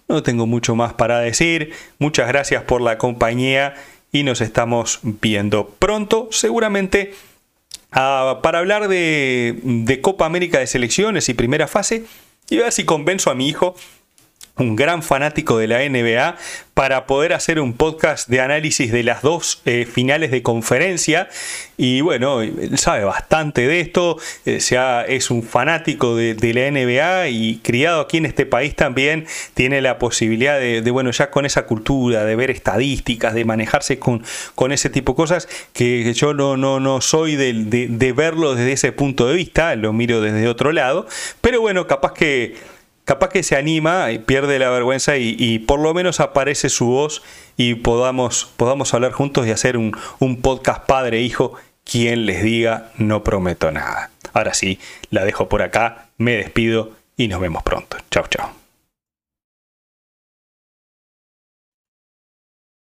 [0.08, 1.74] No tengo mucho más para decir.
[2.00, 3.76] Muchas gracias por la compañía
[4.12, 7.14] y nos estamos viendo pronto, seguramente,
[7.90, 12.06] para hablar de, Copa América de selecciones y primera fase
[12.50, 13.76] y ver si convenzo a mi hijo
[14.58, 16.36] un gran fanático de la NBA,
[16.74, 21.30] para poder hacer un podcast de análisis de las dos eh, finales de conferencia.
[21.78, 24.60] Y bueno, él sabe bastante de esto, eh,
[25.08, 29.98] es un fanático de, la NBA y criado aquí en este país también tiene la
[29.98, 34.24] posibilidad de, bueno, ya con esa cultura, de ver estadísticas, de manejarse con,
[34.56, 38.74] con ese tipo de cosas, que yo no, no, no soy de, de verlo desde
[38.74, 41.08] ese punto de vista, lo miro desde otro lado,
[41.42, 42.56] pero bueno, capaz que
[43.06, 47.22] capaz que se anima y pierde la vergüenza y, por lo menos aparece su voz
[47.58, 51.54] y podamos, podamos hablar juntos y hacer un, un podcast padre-hijo.
[51.84, 54.10] Quien les diga, no prometo nada.
[54.32, 54.80] Ahora sí,
[55.10, 57.98] la dejo por acá, me despido y nos vemos pronto.
[58.10, 58.63] Chao, chao.